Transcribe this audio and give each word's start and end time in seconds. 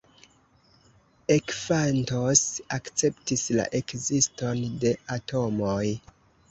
Ekfantos 1.35 2.43
akceptis 2.79 3.47
la 3.61 3.69
ekziston 3.83 4.67
de 4.87 4.99
atomoj. 5.21 5.83